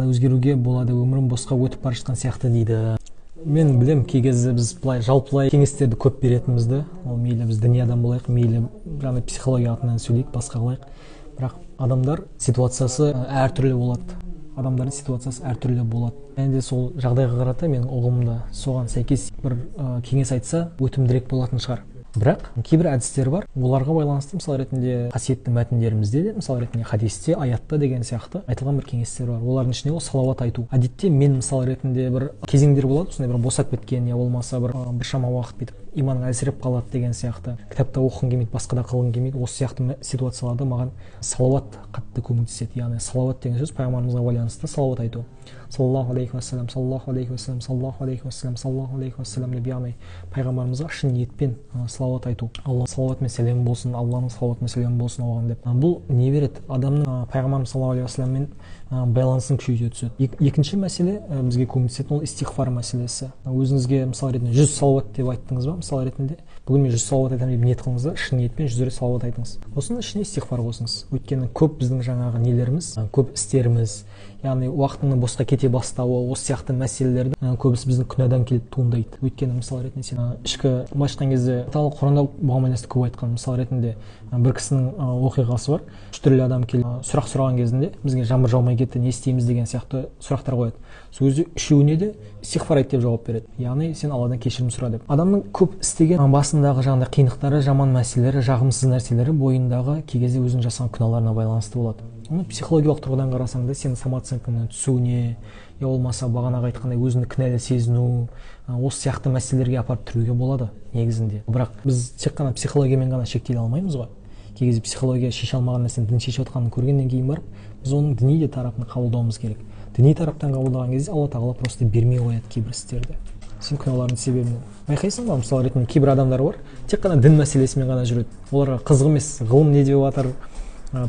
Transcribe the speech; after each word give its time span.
қалай 0.00 0.14
өзгеруге 0.14 0.54
болады 0.56 0.94
өмірім 0.96 1.26
босқа 1.28 1.56
өтіп 1.60 1.82
бара 1.84 1.94
жатқан 1.94 2.16
сияқты 2.16 2.48
дейді. 2.48 2.96
Мен 3.44 3.74
білемін 3.80 4.06
кей 4.08 4.22
кезде 4.22 4.54
біз 4.56 4.72
былай 4.80 5.02
жалпылай 5.04 5.50
кеңестерді 5.52 5.98
көп 6.00 6.22
беретінімізді 6.22 6.84
ол 7.04 7.18
мейлі 7.20 7.44
біз 7.50 7.60
діни 7.60 7.82
адам 7.84 8.00
болайық 8.04 8.30
мейлі 8.32 8.62
жаңағы 9.02 9.22
психология 9.28 9.74
атынан 9.74 10.00
сөйлейік 10.00 10.32
басқа 10.32 10.60
қылайық. 10.62 10.88
Бірақ 11.36 11.58
адамдар 11.78 12.24
ситуациясы 12.38 13.12
әртүрлі 13.12 13.76
болады. 13.76 14.16
Адамдардың 14.56 14.96
ситуациясы 14.96 15.44
әртүрлі 15.52 15.84
болады. 15.84 16.16
Және 16.36 16.56
де 16.56 16.64
сол 16.64 16.90
жағдайға 16.96 17.42
қарата 17.42 17.68
менің 17.68 17.92
ұғымымда 17.92 18.40
соған 18.56 18.88
сәйкес 18.92 19.30
бір 19.42 19.56
ә, 19.76 20.00
кеңес 20.04 20.32
айтса 20.32 20.70
өтімдірек 20.80 21.28
болатын 21.28 21.60
шығар. 21.60 21.84
Бірақ 22.14 22.48
кейбір 22.66 22.90
әдістер 22.94 23.30
бар. 23.30 23.46
Оларға 23.56 23.94
байланысты 23.94 24.38
мысал 24.38 24.56
ретінде 24.58 25.10
қасиетті 25.14 25.52
мәтіндерімізде 25.54 26.22
де 26.22 26.32
мысал 26.36 26.58
ретінде 26.60 26.84
хадисте 26.84 27.34
аятта 27.34 27.78
деген 27.78 28.02
сияқты 28.06 28.42
айтылған 28.46 28.80
бір 28.80 28.88
кеңестер 28.90 29.30
бар. 29.30 29.44
Олардың 29.44 29.76
ішінде 29.76 29.94
ол 29.94 30.02
салауат 30.04 30.42
айту. 30.42 30.66
Әдетте 30.74 31.10
мен 31.10 31.38
мысал 31.38 31.64
ретінде 31.64 32.08
бір 32.10 32.30
кезеңдер 32.50 32.86
болады. 32.86 33.14
Осындай 33.14 33.30
бір 33.32 33.40
босап 33.42 33.70
кеткен 33.70 34.08
я 34.08 34.16
болмаса 34.16 34.60
бір 34.60 34.74
біршама 34.90 35.30
уақыт 35.30 35.60
бүйтіп. 35.60 35.76
Иманың 35.94 36.28
әлсіреп 36.30 36.60
қалады 36.62 36.92
деген 36.92 37.14
сияқты. 37.16 37.56
Кітапта 37.70 38.00
оқығың 38.00 38.30
келмейді 38.30 38.52
басқа 38.52 38.78
да 38.78 38.84
қылғың 38.86 39.12
келмейді. 39.14 39.42
Осы 39.42 39.64
сияқты 39.64 39.96
ситуацияларда 40.04 40.66
маған 40.68 40.92
салауат 41.20 41.78
қатты 41.94 42.22
көмектеседі. 42.22 42.78
Яғни 42.80 43.00
салауат 43.00 43.42
деген 43.42 43.58
сөз 43.58 43.74
пайғамбарымызға 43.78 44.24
байланысты 44.26 44.70
салауат 44.70 45.00
айту. 45.00 45.24
Саллаллаху 45.70 46.12
алейхи 46.12 46.34
уассалам 46.34 46.68
саллаллаху 46.68 47.10
алейхи 47.12 47.30
уассалам 47.30 47.60
саллаллаху 47.60 48.04
алейхи 48.04 48.24
уассалам 48.24 48.56
саллаллаху 48.56 48.96
алейхи 48.96 49.18
уассалам 49.18 49.52
деп 49.54 49.66
яғни 49.70 49.94
пайғамбарымызға 50.34 50.88
шын 50.90 51.12
ниетпен 51.14 51.54
салауат 51.86 52.26
айту. 52.26 52.50
Алла 52.64 52.86
салауат 52.90 53.20
мен 53.20 53.30
сәлем 53.30 53.62
болсын 53.64 53.94
алланың 53.94 54.30
салауаты 54.34 54.66
мен 54.66 54.72
сәлемі 54.72 54.98
болсын 54.98 55.24
оған 55.24 55.48
деп. 55.52 55.64
Бұл 55.64 56.00
не 56.10 56.30
береді? 56.34 56.62
Адамның 56.68 57.26
пайғамбарымыз 57.30 57.70
саллаллаху 57.70 58.00
алейхи 58.00 58.08
уассаламмен 58.08 58.48
байланысын 58.90 59.60
күшейте 59.62 59.90
түседі. 59.94 60.30
Екінші 60.40 60.80
мәселе 60.82 61.20
бізге 61.30 61.68
көмектесетін 61.70 62.16
ол 62.16 62.24
истихфар 62.26 62.72
мәселесі. 62.74 63.30
Өзіңізге 63.46 64.08
мысал 64.10 64.34
ретінде 64.34 64.56
жүз 64.58 64.74
салауат 64.74 65.12
деп 65.14 65.30
айттыңыз 65.30 65.70
ба? 65.70 65.78
Мысал 65.80 66.04
ретінде 66.06 66.38
бүгін 66.68 66.86
мен 66.86 66.94
жүз 66.94 67.04
салауат 67.08 67.34
айтамын 67.34 67.56
деп 67.56 67.64
ниет 67.66 67.84
қылыңыз 67.84 68.06
да 68.06 68.14
шын 68.16 68.38
ниетпен 68.40 68.68
жүз 68.70 68.84
рет 68.86 68.94
салауат 68.94 69.26
айтыңыз. 69.26 69.56
Осының 69.74 70.04
ішіне 70.04 70.24
истихфар 70.26 70.62
қосыңыз 70.62 70.96
өйткені 71.10 71.50
көп 71.56 71.80
біздің 71.80 72.04
жаңағы 72.06 72.42
нелеріміз 72.44 72.92
көп 73.10 73.32
істеріміз 73.34 74.04
яғни 74.40 74.70
уақытыңның 74.72 75.20
босқа 75.20 75.44
кете 75.44 75.68
бастауы 75.68 76.30
осы 76.32 76.48
сияқты 76.48 76.72
мәселелерді 76.72 77.36
көбісі 77.60 77.90
біздің 77.90 78.06
күнәдан 78.08 78.46
келіп 78.48 78.70
туындайды. 78.72 79.18
Өйткені 79.20 79.58
мысал 79.58 79.82
ретінде 79.84 80.06
сен 80.06 80.22
ішкі 80.48 80.70
былайша 80.94 81.18
айтқан 81.18 81.34
кезде 81.34 81.56
құранда 81.74 82.24
бұған 82.40 82.64
байланысты 82.64 82.88
көп 82.88 83.04
айтқан. 83.10 83.34
Мысал 83.36 83.58
ретінде 83.60 83.96
бір 84.32 84.56
кісінің 84.56 84.96
оқиғасы 85.28 85.74
бар. 85.74 85.84
Үш 86.14 86.22
түрлі 86.24 86.46
адам 86.46 86.64
келіп 86.64 87.04
сұрақ 87.04 87.28
сұраған 87.28 87.60
кезінде 87.60 87.92
бізге 88.00 88.24
жаңбыр 88.30 88.54
жаумай 88.54 88.80
кетті 88.80 89.02
не 89.02 89.12
істейміз 89.12 89.44
деген 89.44 89.68
сияқты 89.68 90.06
сұрақтар 90.24 90.56
қояды. 90.56 90.80
Сол 91.12 91.28
кезде 91.28 91.44
үшеуіне 91.56 91.96
де 92.00 92.14
истихфар 92.40 92.80
айт 92.80 92.94
деп 92.94 93.02
жауап 93.02 93.26
береді. 93.26 93.46
Яғни 93.58 93.92
сен 93.98 94.12
алладан 94.14 94.38
кешірім 94.40 94.70
сұра 94.72 94.92
деп. 94.94 95.04
Адамның 95.10 95.50
көп 95.52 95.69
істеген 95.80 96.32
басындағы 96.32 96.82
жаңағыдай 96.86 97.10
қиындықтары 97.14 97.60
жаман 97.64 97.92
мәселелері 97.94 98.42
жағымсыз 98.44 98.90
нәрселері 98.90 99.34
бойындағы 99.36 100.00
кей 100.10 100.22
кезде 100.24 100.42
өзінің 100.42 100.64
жасаған 100.66 100.90
күнәларына 100.96 101.34
байланысты 101.36 101.78
болады. 101.78 102.06
Оны 102.30 102.44
психологиялық 102.50 103.00
тұрғыдан 103.04 103.32
қарасаң 103.34 103.66
да 103.66 103.74
сенің 103.74 103.96
самооценкаңның 103.98 104.68
түсуіне 104.70 105.36
я 105.80 105.86
болмаса 105.86 106.28
бағанағы 106.30 106.70
айтқандай 106.70 107.00
өзіңді 107.00 107.30
кінәлі 107.32 107.58
сезіну 107.58 108.28
осы 108.68 109.08
сияқты 109.08 109.32
мәселелерге 109.34 109.80
апарып 109.80 110.06
тіреуге 110.10 110.36
болады 110.38 110.68
негізінде. 110.92 111.42
Бірақ 111.48 111.80
біз 111.84 112.10
тек 112.20 112.36
қана 112.38 112.54
психологиямен 112.54 113.10
ғана 113.10 113.26
шектеле 113.26 113.58
алмаймыз 113.58 113.96
ғой. 113.96 114.08
Кей 114.54 114.68
кезде 114.68 114.82
психология 114.82 115.32
шеше 115.32 115.56
алмаған 115.56 115.88
нәрсені 115.88 116.06
дін 116.06 116.22
шешіп 116.22 116.44
жатқанын 116.44 116.70
көргеннен 116.70 117.10
кейін 117.10 117.32
барып 117.32 117.50
біз 117.82 117.96
оның 117.96 118.14
діни 118.20 118.38
де 118.44 118.48
тарапын 118.48 118.86
қабылдауымыз 118.86 119.40
керек. 119.40 119.58
Діни 119.96 120.14
тараптан 120.14 120.52
қабылдаған 120.54 120.92
кезде 120.92 121.12
алла 121.12 121.28
тағала 121.32 121.54
просто 121.54 121.84
бермей 121.84 122.20
қояды 122.20 122.46
кейбір 122.52 122.76
істерді. 122.76 123.16
Сен 123.60 123.78
күнәлардың 123.80 124.16
себебінен 124.16 124.60
байқайсың 124.88 125.26
ба? 125.28 125.36
мысалы 125.40 125.66
ретінде 125.68 125.86
кейбір 125.86 126.14
адамдар 126.14 126.42
бар 126.42 126.56
тек 126.88 127.02
қана 127.04 127.20
дін 127.20 127.36
мәселесімен 127.40 127.88
ғана 127.88 128.04
жүреді. 128.08 128.28
оларға 128.52 128.78
қызық 128.88 129.10
емес 129.12 129.28
ғылым 129.42 129.72
не 129.72 129.84
деп 129.84 130.00
жатыр 130.00 130.32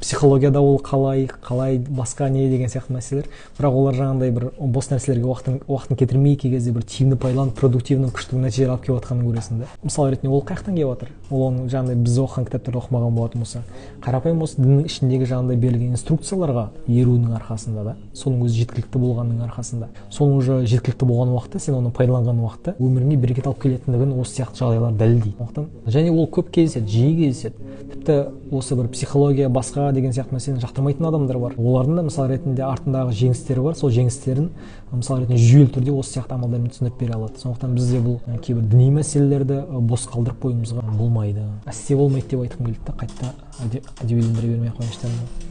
психологияда 0.00 0.60
ол 0.60 0.80
қалай 0.82 1.28
қалай 1.42 1.78
басқа 1.78 2.28
не 2.30 2.48
деген 2.50 2.66
сияқты 2.66 2.92
мәселелер 2.96 3.28
бірақ 3.58 3.76
олар 3.78 3.94
жаңағыдай 3.94 4.32
бір 4.34 4.46
бос 4.58 4.90
нәрселерге 4.90 5.28
уақытын 5.28 5.60
уақытын 5.68 5.98
кетірмей 6.00 6.36
кей 6.36 6.50
кезде 6.50 6.72
бір 6.72 6.82
тиімді 6.82 7.16
пайдаланып 7.22 7.54
продуктивный 7.54 8.10
күшті 8.10 8.40
нәтижелер 8.42 8.72
алып 8.74 8.86
келіп 8.88 8.98
жатқанын 8.98 9.28
көресің 9.28 9.62
да. 9.62 9.68
Мысалы 9.84 10.10
ретінде 10.16 10.32
ол 10.34 10.42
қай 10.42 10.58
жақтан 10.58 10.74
келіп 10.74 10.90
жатыр? 10.90 11.12
Ол 11.30 11.44
оның 11.46 11.68
жаңағыдай 11.70 12.02
біз 12.02 12.18
оқыған 12.24 12.48
кітаптарды 12.48 12.80
оқымаған 12.82 13.14
болатын 13.14 13.44
болса. 13.44 13.62
Қарапайым 14.02 14.42
осы 14.42 14.58
діннің 14.58 14.88
ішіндегі 14.88 15.28
жаңағыдай 15.30 15.60
берілген 15.62 15.94
инструкцияларға 15.94 16.68
еруінің 16.88 17.36
арқасында 17.38 17.84
да 17.84 17.94
соның 18.18 18.46
өзі 18.48 18.64
жеткілікті 18.64 19.02
болғанның 19.02 19.42
арқасында. 19.46 19.90
Соның 20.10 20.38
уже 20.40 20.58
жеткілікті 20.66 21.06
болған 21.06 21.34
уақытта 21.36 21.60
сен 21.62 21.76
оны 21.78 21.92
пайдаланған 21.94 22.40
уақытта 22.42 22.74
өміріңе 22.80 23.18
берекет 23.20 23.46
алып 23.46 23.62
келетіндігін 23.66 24.14
осы 24.18 24.40
сияқты 24.40 24.62
жағдайлар 24.62 24.96
дәлелдейді. 24.98 25.66
Және 25.86 26.14
ол 26.14 26.28
көп 26.32 26.50
кездеседі 26.54 26.88
жиі 26.88 27.16
кездеседі. 27.18 27.68
Тіпті 27.92 28.18
осы 28.50 28.76
бір 28.78 28.88
психология 28.88 29.48
басқа 29.68 29.92
деген 29.92 30.12
сияқты 30.12 30.34
мәселені 30.34 30.62
жақтырмайтын 30.62 31.08
адамдар 31.08 31.38
бар. 31.38 31.54
Олардың 31.58 31.96
да 31.96 32.02
мысал 32.06 32.28
ретінде 32.28 32.62
артындағы 32.64 33.12
жеңістері 33.12 33.62
бар. 33.62 33.76
Сол 33.76 33.90
жеңістерін 33.92 34.50
мысал 34.92 35.20
ретінде 35.20 35.40
жүйелі 35.42 35.72
түрде 35.74 35.92
осы 35.92 36.16
сияқты 36.16 36.36
амалдармен 36.36 36.72
түсіндіріп 36.72 37.00
бере 37.00 37.16
алады. 37.16 37.38
Сондықтан 37.42 37.74
бізде 37.76 38.00
бұл 38.00 38.20
кейбір 38.44 38.64
діни 38.72 38.90
мәселелерді 38.98 39.60
бос 39.88 40.08
қалдырып 40.08 40.40
қоюымызға 40.46 40.86
болмайды. 40.96 41.44
Әсте 41.66 41.96
болмайды 41.96 42.32
деп 42.32 42.46
айтқым 42.46 42.70
келді 42.70 42.80
да 42.86 42.96
қайта 43.04 43.34
әдебиеттендіре 44.02 44.54
бермей 44.54 44.72
ақ 44.72 44.80
қояйыншы 44.80 45.46